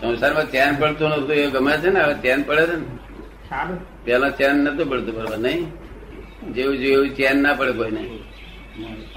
સંસારમાં 0.00 0.46
ચેન 0.50 0.74
પડતું 0.80 1.10
નતું 1.10 1.30
એ 1.30 1.50
ગમે 1.50 1.72
છે 1.82 1.88
ને 1.90 2.00
હવે 2.00 2.14
ચેન 2.22 2.40
પડે 2.42 2.64
છે 2.66 2.76
ને. 2.76 2.86
પેલા 4.04 4.30
ચેન 4.30 4.56
નતું 4.64 4.88
પડતું 4.90 5.14
બરોબર 5.14 5.38
નહીં? 5.38 5.62
જેવું 6.54 6.76
જેવું 6.76 6.96
એવું 6.96 7.16
ચેન 7.16 7.36
ના 7.42 7.54
પડે 7.54 7.72
કોઈને. 7.72 8.02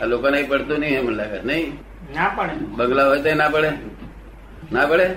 આ 0.01 0.05
લોકોને 0.05 0.43
પડતું 0.43 0.79
નહીં 0.79 0.99
એમ 0.99 1.09
લાગે 1.09 1.39
નહીં? 1.43 1.71
ના 2.15 2.29
પડે. 2.29 2.53
બગલા 2.53 3.07
હોય 3.07 3.21
તો 3.21 3.33
ના 3.35 3.49
પડે? 3.49 3.71
ના 4.71 4.85
પડે? 4.85 5.09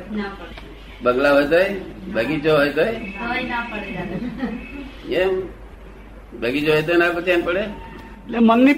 બગલા 1.02 1.32
હોય 1.32 1.44
તો 1.44 1.56
બગીચો 2.12 2.56
હોય 2.56 2.72
તો. 2.72 2.80
એમ? 5.12 5.42
બગીચો 6.40 6.72
હોય 6.72 6.82
તો 6.82 6.94
ના 6.94 7.20
ચેન 7.20 7.40
પડે? 7.42 7.60
એટલે 7.60 8.38
મનની 8.38 8.74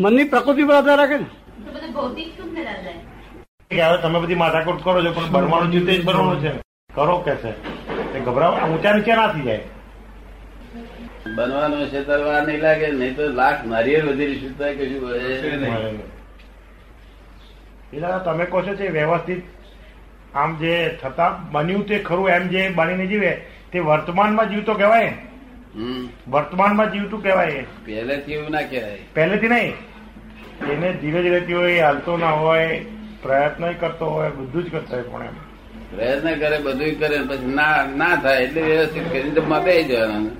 મનની 0.00 0.24
પ્રકૃતિ 0.24 0.64
પર 0.64 0.74
આધાર 0.74 0.98
રાખે 0.98 1.16
ને. 1.16 1.24
તો 1.24 1.72
બધું 1.72 1.92
ભૌતિક 1.92 2.28
સુખ 2.36 2.52
ને 2.52 2.64
દાદા? 2.64 2.92
કે 3.70 3.82
હવે 3.82 4.02
તમે 4.02 4.20
બધી 4.20 4.34
માથાકૂટ 4.34 4.84
કરો 4.84 5.04
છો 5.04 5.12
પણ 5.12 5.30
બનવાનું 5.30 5.72
જીતે 5.72 5.92
જ 5.92 6.04
બનવાનું 6.04 6.40
છે. 6.40 6.52
કરો 6.94 7.18
કે 7.18 7.34
છે? 7.34 7.52
ગભરાવ. 8.20 8.70
ઊંચા 8.70 8.92
નીચે 8.92 9.14
ના 9.16 9.32
થઈ 9.32 9.40
જાય. 9.40 9.60
બનવાનું 11.36 11.86
છે 11.90 12.04
તરવા 12.04 12.40
નહીં 12.40 12.60
લાગે 12.60 12.86
નહીં 12.90 13.16
તો 13.16 13.28
લાખ 13.28 13.66
નારિયેળ 13.66 14.06
વધી 14.06 14.40
શું 14.40 14.58
થાય 14.58 14.74
કશું 14.74 16.19
છે 17.92 17.96
વળે. 17.96 18.06
નહીં. 18.06 18.08
એ 18.08 18.08
દાદા 18.10 18.32
તમે 18.32 18.44
કહો 18.44 18.62
છો 18.62 18.74
તે 18.74 18.88
વ્યવસ્થિત 18.88 19.42
આમ 20.34 20.56
જે 20.56 20.98
થતા 21.02 21.38
બન્યું 21.52 21.86
તે 21.86 21.98
ખરું 21.98 22.28
એમ 22.28 22.48
જે 22.48 22.68
બનીને 22.68 23.06
જીવે 23.06 23.40
તે 23.72 23.78
વર્તમાનમાં 23.78 24.50
જીવતો 24.50 24.74
કહેવાય? 24.74 25.12
વર્તમાનમાં 26.28 26.92
જીવતું 26.92 27.22
કહેવાય 27.22 27.62
પહેલેથી 27.86 28.32
એવું 28.32 28.50
ના 28.50 28.62
કહેવાય. 28.62 28.98
પહેલેથી 29.14 29.48
નહીં. 29.48 29.72
એને 30.68 30.92
ધીરે 30.92 31.22
ધીરે 31.22 31.54
હોય 31.54 31.80
હાલતો 31.80 32.16
ના 32.16 32.30
હોય 32.30 32.84
પ્રયત્ન 33.22 33.72
કરતો 33.72 34.06
હોય 34.06 34.30
બધું 34.30 34.64
જ 34.64 34.72
કરતો 34.72 34.94
હોય 34.94 35.02
પણ 35.02 35.22
એમ. 35.22 35.32
પ્રયત્ન 35.96 36.34
કરે 36.34 36.58
બધું 36.58 36.98
કરે 36.98 37.18
પછી 37.18 37.54
ના 37.54 37.84
ના 37.96 38.16
થાય 38.16 38.42
એટલે 38.42 38.62
વ્યવસ્થિત 38.62 39.12
કરીને 39.12 39.30
જમવા 39.30 39.58
બેસી 39.58 39.84
જવાનું. 39.84 40.30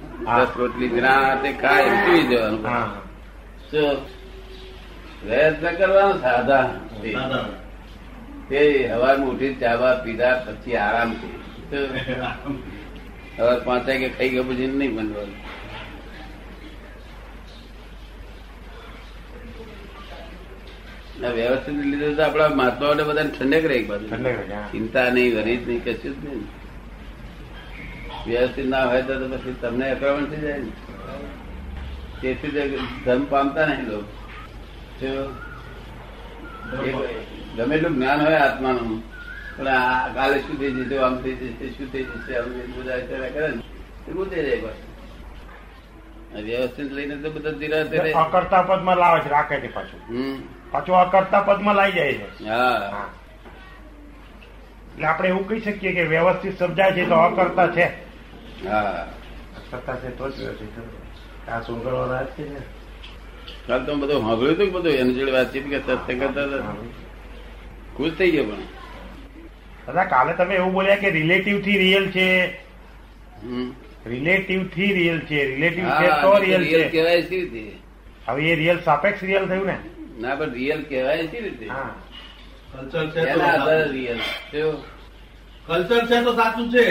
રોટલી 0.57 0.88
ના 0.88 1.35
તે 1.35 1.52
ખાય 1.52 1.88
પી 1.88 2.23
જવાનું. 2.23 2.62
પ્રયત્ન 5.22 5.74
કરવાનો 5.78 6.14
સાધા 6.24 6.66
તે 8.48 8.60
હવારમાં 8.92 9.30
ઉઠી 9.32 9.54
ચાવા 9.62 9.94
પીધા 10.04 10.34
પછી 10.44 10.76
આરામ 10.84 11.10
છે 11.20 11.28
હવે 13.38 13.54
પાંચ 13.66 13.86
વાગે 13.88 14.08
ખાઈ 14.16 14.30
ગયો 14.34 14.44
પછી 14.48 14.68
નહીં 14.78 14.92
બનવાનું. 14.96 15.38
વ્યવસ્થિત 21.36 21.76
લીધે 21.90 22.08
તો 22.18 22.22
આપડા 22.26 22.48
મહાત્માઓને 22.60 23.02
બધાને 23.08 23.30
ઠંડક 23.30 23.64
રહી 23.72 23.84
બાજુ. 23.90 24.06
ચિંતા 24.70 25.08
નહીં 25.16 25.30
વરીજ 25.36 25.60
નહીં 25.68 25.82
કશું 25.84 26.14
જ 26.22 26.24
નહીં. 26.24 26.46
વ્યવસ્થિત 28.26 28.66
ના 28.72 28.84
હોય 28.90 29.02
તો 29.02 29.12
પછી 29.34 29.56
તમને 29.62 29.86
અક્રમણ 29.96 30.26
થઈ 30.30 30.42
જાય 30.46 30.62
ને. 30.64 30.72
તેથી 32.20 32.50
ધન 33.04 33.22
પામતા 33.34 33.66
નહીં 33.66 33.86
લોકો. 33.90 34.10
ગમે 37.57 37.75
એટલું 37.76 37.95
જ્ઞાન 37.95 38.21
હોય 38.21 38.35
આત્માનું. 38.35 39.02
પણ 39.57 39.69
આ 39.69 40.09
કાલે 40.09 40.38
શું 40.40 40.59
થઈ 40.59 40.73
જશે 40.73 40.99
આમ 40.99 41.21
થઈ 41.21 41.35
જશે 41.35 41.71
શું 41.71 41.92
થઈ 41.92 42.04
જશે 42.04 42.38
આમ 42.38 42.45
બધા 42.76 42.95
વિચાર્યા 42.95 43.28
કરે 43.28 43.49
ને 43.49 43.62
એ 44.09 44.12
ગુજે 44.12 44.42
જાય 44.42 44.61
પાછું. 44.61 44.90
વ્યવસ્થિત 46.42 46.92
લઈને 46.92 47.16
તો 47.16 47.30
બધા 47.30 47.50
ધીરા 47.50 47.83
ધીરે. 47.83 48.12
અકર્તા 48.12 48.62
પદમાં 48.62 48.97
લાવે 48.97 49.21
છે 49.21 49.28
રાખે 49.28 49.61
છે 49.61 49.75
પાછું. 49.75 50.00
પાછું 50.71 50.97
અકર્તા 50.97 51.40
પદમાં 51.40 51.75
લાવી 51.75 51.92
જાય 51.92 52.12
છે. 52.12 52.49
હા. 52.49 53.09
એટલે 54.92 55.07
આપણે 55.07 55.28
એવું 55.28 55.49
કહી 55.49 55.61
શકીએ 55.61 55.92
કે 55.92 56.04
વ્યવસ્થિત 56.04 56.59
સમજાય 56.59 56.92
છે 56.92 57.09
તો 57.09 57.14
અકર્તા 57.14 57.66
છે. 57.66 57.85
હા. 58.69 59.07
અકર્તા 59.57 59.97
છે 59.97 60.09
તો 60.16 60.30
જ 60.30 60.33
આ 61.49 61.61
સુંદર 61.61 62.25
જ 62.25 62.26
છે 62.38 62.52
ને. 62.52 62.61
કાલ 63.70 63.82
તમે 63.86 63.98
બધું 64.02 64.22
સાંભળ્યું 64.26 64.54
હતું 64.56 64.70
બધું 64.74 64.98
એની 65.00 65.16
જોડે 65.18 65.32
વાતચીત 65.38 65.64
કરતા 65.72 65.96
કરતા 66.20 66.62
ખુશ 67.96 68.14
થઈ 68.18 68.30
ગયો 68.34 68.44
પણ. 68.50 68.64
દાદા 69.86 70.06
કાલે 70.14 70.32
તમે 70.38 70.54
એવું 70.60 70.72
બોલ્યા 70.72 71.02
કે 71.02 71.08
રિલેટિવથી 71.10 71.78
રિયલ 71.84 72.06
છે. 72.16 72.26
રિલેટિવથી 74.06 74.90
રિયલ 74.98 75.20
છે. 75.28 75.38
રિલેટિવ 75.52 75.86
છે 76.00 76.08
તો 76.22 76.32
રિયલ 76.44 76.64
છે. 76.64 76.82
કહેવાય 76.90 77.22
શી 77.22 77.40
રીતે? 77.44 77.76
હવે 78.26 78.50
એ 78.50 78.54
રિયલ 78.54 78.78
સાપેક્ષ 78.80 79.22
રિયલ 79.22 79.46
થયું 79.48 79.66
ને? 79.66 79.76
ના 80.20 80.34
પણ 80.36 80.52
રિયલ 80.52 80.82
કહેવાય 80.82 81.26
છે 81.26 81.40
રીતે? 81.40 81.66
હા. 81.68 81.90
કલ્ચર 82.72 83.06
છે 83.14 83.22
તો 83.32 83.38
રિયલ 83.92 84.20
કલ્ચર 85.66 86.02
છે 86.06 86.22
તો 86.24 86.32
સાચું 86.34 86.66
છે. 86.70 86.86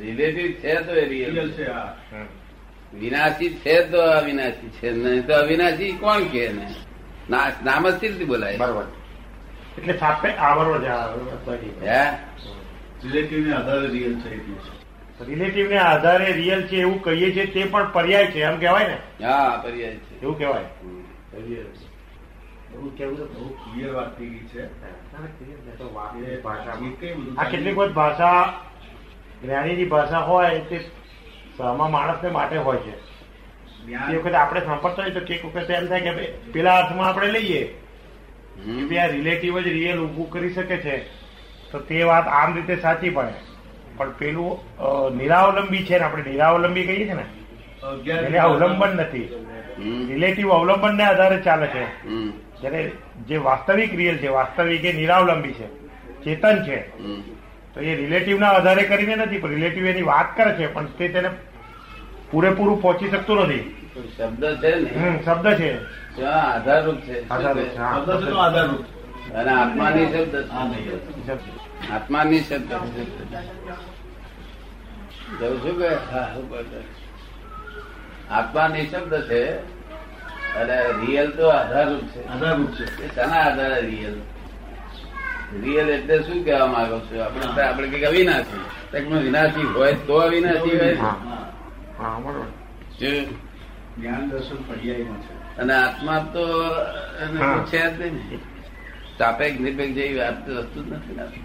રિલેટિવ 0.00 0.48
છે 0.62 0.74
તો 0.86 0.92
એ 0.94 1.04
રિયલ 1.04 1.52
છે. 1.56 1.64
હા. 1.64 1.94
વિનાશી 2.94 3.54
છે 3.54 3.82
તો 3.82 4.00
અવિનાશી 4.00 4.68
છે 4.68 4.90
નહીં 4.90 5.26
તો 5.26 5.34
અવિનાશી 5.34 5.92
કોણ 5.92 6.22
કે 6.22 6.50
નામ 7.64 7.90
જ 7.90 8.00
શી 8.00 8.24
બોલાય. 8.24 8.56
બરોબર. 8.56 8.84
એટલે 9.78 9.98
સાપે 9.98 10.28
આ 10.28 10.54
બરોબર 10.54 10.80
છે 10.80 10.88
આધારે 13.52 13.86
રિયલ 13.86 14.14
છે. 14.20 14.30
રિલેટિવ 15.24 15.68
ને 15.68 15.78
આધારે 15.78 16.32
રિયલ 16.32 16.66
છે 16.66 16.76
એવું 16.76 17.02
કહીએ 17.02 17.32
છીએ 17.34 17.46
તે 17.46 17.64
પણ 17.64 17.92
પર્યાય 17.92 18.26
છે 18.26 18.40
એમ 18.42 18.58
કહેવાય 18.58 18.88
ને? 18.88 19.24
હા 19.24 19.62
પર્યાય 19.64 19.94
છે. 19.94 20.20
એવું 20.22 20.38
કહેવાય. 20.38 20.64
એવું 22.74 22.96
કેવું 22.96 23.16
બહુ 23.16 23.56
clear 23.64 23.90
વાત 23.94 24.18
થઈ 24.18 24.28
ગઈ 24.28 24.38
છે. 24.38 24.62
આ 27.38 27.44
કેટલીક 27.44 27.76
વખત 27.76 27.92
ભાષા 27.92 28.52
જ્ઞાનીની 29.44 29.84
ભાષા 29.84 30.18
હોય 30.18 30.58
તે 30.58 30.80
સામા 31.58 31.88
માણસને 31.88 32.30
માટે 32.30 32.56
હોય 32.68 32.78
છે. 32.78 32.94
એ 34.12 34.16
વખતે 34.16 34.36
આપણે 34.36 34.60
સાંભળતા 34.60 35.02
હોય 35.02 35.12
તો 35.12 35.20
કંઈક 35.20 35.44
વખત 35.44 35.70
એમ 35.70 35.86
થાય 35.86 36.00
કે 36.00 36.12
પેલા 36.54 36.76
અર્થમાં 36.76 37.08
આપણે 37.08 37.28
લઈએ. 37.28 37.62
કે 38.88 38.98
આ 38.98 39.06
રિલેટિવ 39.06 39.60
જ 39.60 39.68
રિયલ 39.68 39.98
ઊભું 39.98 40.30
કરી 40.30 40.52
શકે 40.54 40.76
છે. 40.76 40.96
તો 41.70 41.78
તે 41.78 42.02
વાત 42.02 42.26
આમ 42.28 42.54
રીતે 42.54 42.74
સાચી 42.76 43.10
પડે 43.10 43.34
પણ 43.96 44.10
પેલું 44.10 44.52
નિરાવલંબી 45.16 45.84
છે 45.84 45.98
ને 45.98 46.04
આપણે 46.04 46.22
નિરાવલંબી 46.30 46.86
કહીએ 46.86 47.04
છીએ 47.06 47.14
ને 47.14 47.26
એટલે 48.18 48.38
અવલંબન 48.38 48.96
નથી. 48.96 49.26
રિલેટિવ 49.28 50.08
રિલેટિવ 50.08 50.52
અવલંબનને 50.52 51.04
આધારે 51.04 51.38
ચાલે 51.40 51.66
છે. 51.66 51.84
જ્યારે 52.60 52.82
જે 53.28 53.36
વાસ્તવિક 53.38 53.94
રિયલ 53.94 54.16
છે 54.16 54.28
વાસ્તવિક 54.28 54.84
એ 54.84 54.92
નિરાવલંબી 54.92 55.52
છે 55.52 55.66
ચેતન 56.24 56.56
છે. 56.64 56.78
તો 57.74 57.80
એ 57.80 57.94
રિલેટિવના 57.94 58.48
આધારે 58.50 58.82
કરીને 58.82 59.14
નથી 59.16 59.38
પણ 59.38 59.48
રિલેટિવ 59.48 59.86
એની 59.86 60.02
વાત 60.02 60.36
કરે 60.36 60.52
છે 60.54 60.72
પણ 60.72 60.86
તે 60.98 61.08
તેને 61.08 61.30
પૂરેપૂરું 62.30 62.82
પહોંચી 62.82 63.08
શકતું 63.08 63.36
નથી. 63.36 63.74
શબ્દ 64.16 64.44
છે 64.44 64.74
ને? 64.74 65.22
શબ્દ 65.24 65.54
છે. 65.54 65.78
આધારરૂપ 66.22 66.96
છે. 66.96 67.28
આધારરૂપ. 67.28 67.66
શબ્દ 67.74 69.32
અને 69.32 69.50
આત્માની 69.50 70.06
શબ્દ 70.06 70.42
છે. 70.42 71.90
આત્માની 71.90 72.40
શબ્દ 72.40 72.72
જવું 75.40 75.58
છું 75.58 75.82
કે. 75.82 75.88
આત્માની 78.30 78.86
શબ્દ 78.86 79.22
છે 79.22 79.44
અને 80.54 80.76
રિયલ 81.06 81.30
તો 81.30 81.48
આધારરૂપ 81.48 82.02
છે. 82.02 82.28
આધારરૂપ 82.28 82.70
છે. 82.70 83.04
એ 83.04 83.14
શાના 83.14 83.42
આધારે 83.42 83.80
રિયલ 83.80 84.20
રિયલ 85.62 85.88
એટલે 85.88 86.22
શું 86.22 86.44
કહેવા 86.44 86.66
માંગો 86.66 86.98
છો? 86.98 87.20
આપણે 87.20 87.62
આપણે 87.62 87.88
કંઈક 87.88 88.04
અવિનાશી. 88.04 88.60
વિનાશી 89.18 89.62
હોય 89.62 89.92
તો 89.92 90.14
અવિનાશી 90.14 90.78
હોય. 90.78 90.98
જ્ઞાન 93.98 94.30
દર્શન 94.30 94.56
પર્યાયમાં 94.56 95.22
છે. 95.22 95.56
અને 95.56 95.74
આત્મા 95.74 96.18
તો 96.18 96.46
એને 97.20 97.64
છે 97.66 97.96
જ 97.96 98.00
નહીં 98.00 98.40
સાપેક્ષ 99.18 99.60
નિરપેક્ષ 99.60 99.94
જેવી 99.94 100.18
વસ્તુ 100.18 100.84
જ 100.84 100.92
નથી 100.92 101.42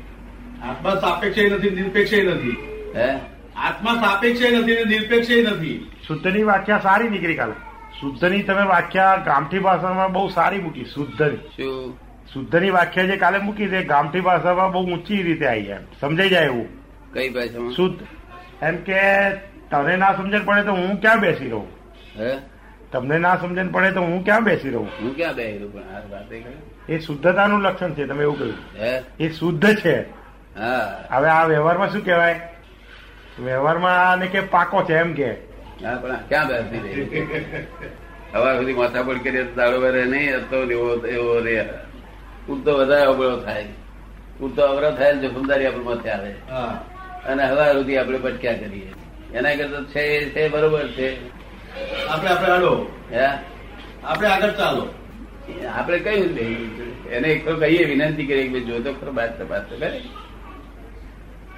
આત્મા 0.62 0.96
સાપેક્ષ 0.96 1.52
નથી 1.52 1.70
નિરપેક્ષ 1.70 2.14
નથી. 2.14 2.58
હે? 2.96 3.20
આત્મા 3.56 3.94
સાપેક્ષ 3.94 4.42
નથી 4.42 4.76
ને 4.76 4.84
નિરપેક્ષ 4.84 5.30
નથી. 5.30 5.92
શુદ્ધની 6.08 6.44
વ્યાખ્યા 6.44 6.80
સારી 6.80 7.10
નીકળી 7.10 7.36
કાલે. 7.36 7.54
શુદ્ધની 8.02 8.44
તમે 8.44 8.62
વ્યાખ્યા 8.62 9.16
ગામઠી 9.26 9.60
ભાષામાં 9.60 10.14
બહુ 10.14 10.30
સારી 10.30 10.60
મૂકી 10.60 10.86
શુદ્ધની. 10.86 11.98
શુદ્ધની 12.34 12.70
વ્યાખ્યા 12.70 13.06
જે 13.06 13.18
કાલે 13.18 13.40
મૂકી 13.40 13.68
છે 13.68 13.84
ગામઠી 13.84 14.20
ભાષામાં 14.20 14.72
બહુ 14.72 14.92
ઊંચી 14.92 15.24
રીતે 15.24 15.48
આવી 15.48 15.64
જાય 15.64 15.80
સમજાઈ 16.02 16.30
જાય 16.30 16.46
એવું? 16.46 16.68
કઈ 17.14 17.30
ભાષામાં? 17.30 17.72
શુદ્ધ. 17.72 18.08
એમ 18.64 18.76
કે 18.76 19.00
તને 19.74 19.96
ના 19.96 20.14
સમજણ 20.14 20.46
પડે 20.46 20.64
તો 20.64 20.72
હું 20.72 21.02
ક્યાં 21.02 21.20
બેસી 21.20 21.50
રહું? 21.50 21.68
હે? 22.20 22.38
તમને 22.92 23.18
ના 23.18 23.36
સમજણ 23.36 23.68
પડે 23.68 23.92
તો 23.92 24.02
હું 24.02 24.26
ક્યાં 24.26 24.44
બેસી 24.44 24.70
રહું? 24.70 24.88
હું 24.88 25.16
ક્યાં 25.16 25.36
બેહ્યું 25.36 25.74
પણ 25.74 25.80
આ 25.80 26.00
વાતે 26.12 26.44
એ 26.90 27.00
શુદ્ધતાનું 27.00 27.62
લક્ષણ 27.62 27.94
છે 27.94 28.06
તમે 28.06 28.24
એવું 28.24 28.40
કહ્યું. 28.40 28.56
હે? 28.76 29.02
એ 29.20 29.30
શુદ્ધ 29.30 29.76
છે. 29.76 30.02
હા. 30.60 31.04
હવે 31.12 31.30
આ 31.30 31.46
વ્યવહારમાં 31.46 31.92
શું 31.92 32.06
કહેવાય? 32.06 32.40
વ્યવહારમાં 33.40 34.12
આને 34.12 34.28
કે 34.28 34.40
પાકો 34.40 34.84
છે 34.84 34.94
એમ 34.94 35.14
કે. 35.14 35.34
પણ 35.34 36.16
ક્યાં 36.16 36.48
બેસી 36.48 36.80
રહી? 36.80 37.28
હવા 38.34 38.56
સુધી 38.56 38.74
માથા 38.74 39.02
પડ 39.02 39.24
કરીએ 39.24 39.44
તો 39.44 39.56
દાડો 39.56 39.82
વરે 39.82 40.06
નહીં 40.06 40.36
હતો 40.36 40.64
એવો 40.64 41.08
એવો 41.08 41.40
રે. 41.40 41.70
પૂરતો 42.48 42.78
વધારે 42.78 43.06
અવળો 43.06 43.38
થાય. 43.38 43.66
પૂરતો 44.40 44.62
અવરો 44.62 44.92
થાય 44.92 45.18
જોખમદારી 45.18 45.66
આપણે 45.66 45.84
માથે 45.84 46.10
આવે. 46.10 46.34
હા. 46.50 46.86
અને 47.26 47.44
હવા 47.44 47.74
સુધી 47.74 47.98
આપણે 47.98 48.18
ભટક્યા 48.18 48.54
કરીએ. 48.54 48.92
એના 49.34 49.56
કરતા 49.56 49.84
છે 49.84 50.30
છે 50.30 50.50
બરોબર 50.50 50.88
છે. 50.88 51.28
આપણે 52.08 52.30
આપણે 52.30 52.48
હાલો. 52.48 52.88
હે? 53.12 53.26
આપણે 54.04 54.28
આગળ 54.28 54.52
ચાલો. 54.52 54.88
આપણે 55.74 56.00
કયું 56.00 56.38
એને 57.08 57.28
એક 57.28 57.46
તો 57.46 57.56
કહીએ 57.56 57.86
વિનંતી 57.86 58.26
કરીએ 58.26 58.48
કે 58.48 58.60
જો 58.60 58.80
તો 58.80 58.94
ખરો 58.94 59.12
બાદ 59.12 59.42
તપાસ 59.42 59.62
તો 59.62 59.78
કરે. 59.78 60.02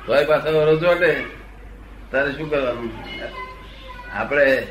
તોય 0.08 0.25
પાછો 0.25 0.62
વરો 0.62 0.75
ચોટે 0.75 1.24
તારે 2.12 2.32
શું 2.32 2.50
કરવાનું? 2.50 2.89
આપણે 4.13 4.67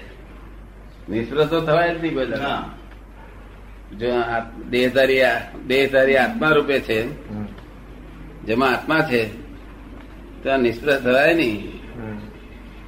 નિષ્ફળ 1.09 1.45
તો 1.45 1.61
થવાય 1.61 1.95
જ 1.95 2.03
નહીં 2.03 2.15
બધા. 2.15 2.71
જો 3.99 4.15
આ 4.15 4.41
દેહધારી 4.71 5.23
આ- 5.23 5.41
દેહધારી 5.67 6.17
આત્મા 6.17 6.49
રૂપે 6.49 6.81
છે 6.81 7.07
જેમાં 8.43 8.71
આત્મા 8.71 9.01
છે 9.01 9.29
ત્યાં 10.43 10.59
નિષ્ફળ 10.59 10.91
થવાય 10.91 11.35
નહીં. 11.35 11.74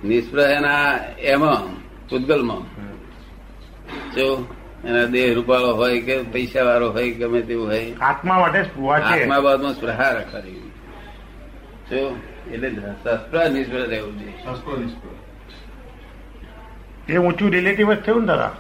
નિષ્ફળ 0.07 0.41
એના 0.41 0.99
એમાં 1.19 1.75
પૂતગલમાં. 2.09 2.87
જો 4.15 4.47
એના 4.85 5.05
દેહ 5.05 5.35
રૂપાળો 5.35 5.75
હોય 5.75 6.01
કે 6.01 6.23
પૈસા 6.23 6.63
વાળો 6.63 6.91
હોય 6.91 7.11
કે 7.11 7.15
ગમે 7.15 7.43
તેવું 7.43 7.67
હોય 7.67 7.95
આત્મા 7.95 8.39
માટે 8.39 8.63
છે. 8.63 8.83
આત્મા 8.83 9.41
બાદમાં 9.41 9.75
સ્પૃહા 9.75 10.11
રાખવાની 10.11 10.73
જો 11.91 12.17
એટલે 12.53 12.71
સસ્પૃહ 12.71 13.49
નિષ્ફળ 13.49 13.79
રહેવું 13.79 14.17
નિષ્કૃત 14.17 15.17
એ 17.09 17.17
ઊંચું 17.17 17.51
રિલેટિવ 17.51 17.93
જ 17.93 18.01
થયું 18.01 18.21
ને 18.21 18.27
દાદા 18.27 18.53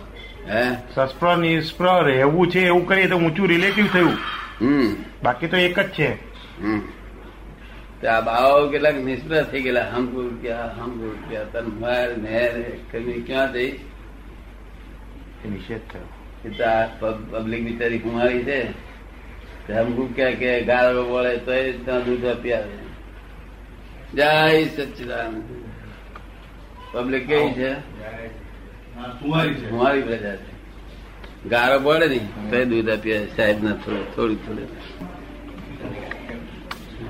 હે? 0.48 0.74
સસ્પ્ર 0.94 1.37
નિષ્પ્ર 1.37 2.04
રહેવું 2.04 2.50
છે 2.50 2.61
એવું 2.61 2.87
કરીએ 2.87 3.06
તો 3.06 3.16
ઊંચું 3.16 3.48
રિલેટિવ 3.48 3.87
થયું. 3.87 4.12
હમ. 4.61 4.96
બાકી 5.22 5.46
તો 5.46 5.56
એક 5.56 5.80
જ 5.80 5.88
છે. 5.88 6.12
હમ. 6.62 6.80
આ 8.08 8.20
બાવાઓ 8.20 8.68
કેટલાક 8.72 8.96
નિષ્ફળ 9.04 9.44
થઈ 9.50 9.62
ગયેલા. 9.62 9.88
હમ 9.92 10.06
ગુરુ 10.06 10.30
ક્યાં 10.42 10.70
હમ 10.78 10.90
ગુરુ 11.00 11.18
ક્યાં 11.28 11.52
તન 11.52 11.66
માર 11.80 12.08
નેર 12.24 12.52
કમી 12.90 13.20
ક્યાં 13.26 13.52
જઈ 13.52 13.72
એ 15.44 15.46
નિષેધ 15.50 15.86
થયો 15.90 16.08
પબ્લિક 17.32 17.60
બિચારી 17.64 17.98
કુમારી 17.98 18.42
છે. 18.48 18.60
તે 19.66 19.72
હમ 19.74 19.88
ગુરુ 19.96 20.10
ક્યાં 20.16 20.36
કે 20.42 20.50
ગાળો 20.62 21.02
બોલે 21.04 21.32
તો 21.46 21.52
એ 21.52 21.72
ત્યાં 21.84 22.04
દૂધ 22.04 22.26
આપી 22.32 22.52
આવે 22.52 22.76
જય 24.14 24.30
સચિદાન 24.74 25.32
પબ્લિક 26.92 27.24
કેવી 27.28 27.52
છે? 27.52 27.70
કુમારી 29.20 30.02
પ્રજા 30.02 30.36
છે. 30.36 30.52
ગાળો 31.48 31.76
પડે 31.80 32.06
ને 32.08 32.18
તો 32.50 32.56
એ 32.56 32.64
દૂધ 32.64 32.90
આપી 32.90 33.14
આવે 33.16 33.28
સાહેબ 33.36 33.58
ના 33.64 33.76
થોડું 33.84 34.06
થોડું 34.14 34.38
થોડું. 34.46 34.68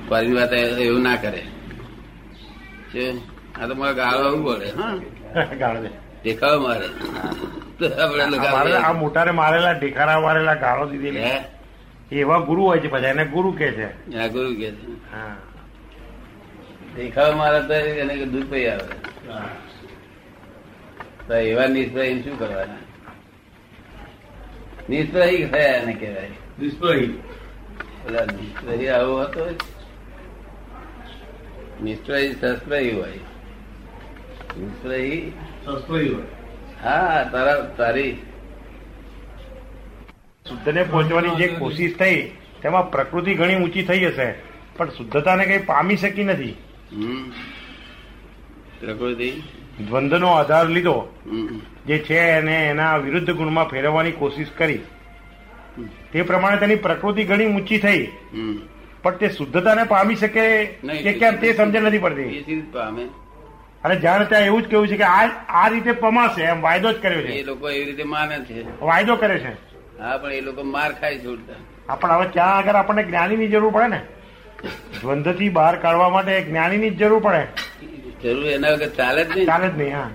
પરિ 0.09 0.33
વાત 0.33 0.53
એવું 0.53 1.03
ના 1.03 1.17
કરે. 1.17 1.43
આ 3.63 3.67
તો 3.67 3.75
મારે 3.75 3.95
ગાળો 3.95 4.19
આવું 4.19 4.57
પડે. 4.57 4.67
હા. 4.67 5.45
ગાળો 5.59 5.83
દેખાવ 6.25 6.61
મારે. 6.61 6.87
આ 7.95 8.53
મારેલા- 8.53 8.93
મોટાને 8.93 9.31
મારેલા 9.31 9.73
ઢેખારા 9.73 10.21
મારેલા 10.21 10.55
ગાળો 10.55 10.91
દીધેલી. 10.91 11.25
એવા 12.13 12.39
ગુરુ 12.39 12.65
હોય 12.65 12.79
છે 12.79 12.89
બધા 12.89 13.09
એને 13.09 13.25
ગુરુ 13.25 13.53
કે 13.53 13.73
છે. 13.73 14.17
આ 14.19 14.27
ગુરુ 14.27 14.55
કે 14.55 14.71
છે. 14.71 14.87
દેખાવ 16.97 17.37
મારે 17.37 17.61
તો 17.61 17.75
એને 17.75 18.25
દૂધ 18.25 18.51
પૈ 18.51 18.67
આવે. 18.67 18.95
તો 21.29 21.35
એવા 21.35 21.67
નિષ્પ્રહી 21.67 22.23
શું 22.23 22.39
કરવાના? 22.39 22.77
નિષ્ફળ 24.91 25.21
થયા 25.21 25.67
એને 25.67 25.93
કહેવાય. 25.93 26.31
નિષ્ફળ 26.63 26.97
પેલા 28.05 28.25
નિષ્પ્રહી 28.25 28.89
આવો 28.89 29.21
હતો 29.21 29.55
જ. 31.81 31.83
નિષ્પ્રહી 31.83 32.93
હોય 32.93 33.13
સંસ્કૃત 35.65 35.91
હોય 35.91 36.19
હા 36.83 37.25
તારા 37.25 37.63
તારી 37.77 38.13
શુદ્ધને 40.47 40.85
પહોંચવાની 40.85 41.37
જે 41.37 41.49
કોશિશ 41.49 41.97
થઈ 41.99 42.23
તેમાં 42.63 42.91
પ્રકૃતિ 42.91 43.35
ઘણી 43.35 43.57
ઊંચી 43.57 43.83
થઈ 43.83 44.05
હશે 44.05 44.35
પણ 44.77 44.89
શુદ્ધતાને 44.89 45.45
કઈ 45.45 45.59
પામી 45.59 45.97
શકી 45.97 46.25
નથી 46.25 46.55
હમ. 46.93 47.31
પ્રકૃતિ 48.81 49.31
દ્વંદ્વનો 49.81 50.29
આધાર 50.29 50.69
લીધો. 50.69 51.13
જે 51.87 51.99
છે 51.99 52.15
એને 52.15 52.69
એના 52.69 52.97
વિરુદ્ધ 52.97 53.31
ગુણમાં 53.31 53.69
ફેરવવાની 53.69 54.13
કોશિશ 54.13 54.49
કરી 54.57 54.81
તે 56.13 56.23
પ્રમાણે 56.23 56.57
તેની 56.57 56.77
પ્રકૃતિ 56.77 57.25
ઘણી 57.25 57.47
ઊંચી 57.47 57.79
થઈ 57.79 58.03
હમ. 58.33 58.57
પણ 59.07 59.17
તે 59.17 59.29
શુદ્ધતાને 59.29 59.85
પામી 59.85 60.17
શકે. 60.17 60.67
કે 61.03 61.13
કેમ 61.13 61.37
તે 61.37 61.53
સમજણ 61.53 61.83
નથી 61.83 61.99
પડતી. 61.99 62.61
પામે. 62.73 63.05
અને 63.85 63.97
જાણે 63.97 64.25
ત્યાં 64.25 64.43
એવું 64.43 64.63
જ 64.63 64.67
કેવું 64.67 64.89
છે 64.89 64.97
કે 64.97 65.03
આ 65.03 65.27
આ 65.49 65.69
રીતે 65.69 65.93
પમાશે 65.93 66.43
એમ 66.43 66.61
વાયદો 66.61 66.93
જ 66.93 67.03
કર્યો 67.03 67.23
છે. 67.23 67.27
એ 67.27 67.43
લોકો 67.43 67.71
એવી 67.71 67.85
રીતે 67.85 68.05
માને 68.05 68.39
છે. 68.39 68.81
વાયદો 68.81 69.17
કરે 69.17 69.39
છે. 69.39 69.53
હા 70.03 70.17
પણ 70.17 70.33
એ 70.33 70.41
લોકો 70.41 70.63
માર 70.63 70.93
ખાય 70.93 71.19
છે 71.19 71.37
પણ 72.01 72.13
હવે 72.13 72.29
ત્યાં 72.29 72.57
આગળ 72.57 72.75
આપણને 72.75 73.03
જ્ઞાનીની 73.03 73.49
જરૂર 73.49 73.71
પડે 73.71 73.87
ને. 73.87 74.01
દ્વંદ્વથી 75.03 75.49
બહાર 75.49 75.77
કાઢવા 75.77 76.09
માટે 76.09 76.43
જ્ઞાનીની 76.43 76.91
જ 76.91 76.99
જરૂર 76.99 77.19
પડે. 77.19 77.47
જરૂર 78.23 78.47
એના 78.47 78.71
વગર 78.71 78.89
ચાલે 78.89 79.25
જ 79.25 79.29
નહીં. 79.37 79.47
ચાલે 79.47 79.69
જ 79.69 79.79
નહીં 79.79 79.97
હા. 79.97 80.11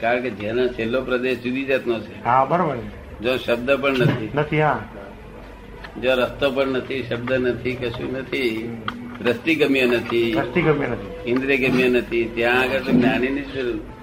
કારણ 0.00 0.20
કે 0.20 0.30
જેનો 0.30 0.68
છેલ્લો 0.68 1.02
પ્રદેશ 1.02 1.38
જુદી 1.38 1.64
જાતનો 1.64 2.00
છે. 2.00 2.24
હા 2.24 2.44
બરોબર. 2.44 2.76
જો 3.22 3.36
શબ્દ 3.36 3.70
પણ 3.70 3.98
નથી. 3.98 4.30
નથી 4.34 4.60
હા. 4.62 4.80
જો 6.02 6.14
રસ્તો 6.14 6.50
પણ 6.50 6.66
નથી 6.68 7.02
શબ્દ 7.02 7.32
નથી 7.32 7.74
કશું 7.74 8.12
નથી 8.12 8.82
દ્રષ્ટિ 9.22 9.54
ગમ્ય 9.54 9.86
નથી. 9.86 10.36
ઇન્દ્રિય 11.26 11.68
ગમ્ય 11.68 11.88
નથી 11.88 12.24
ત્યાં 12.24 12.60
આગળ 12.60 12.78
જ્ઞાની 12.78 13.28
ની 13.28 13.40
જરૂર. 13.40 13.97